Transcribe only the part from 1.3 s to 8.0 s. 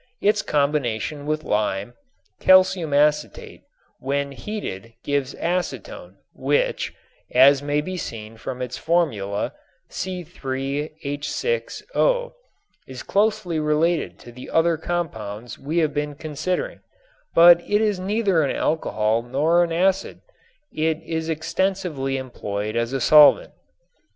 lime, calcium acetate, when heated gives acetone, which, as may be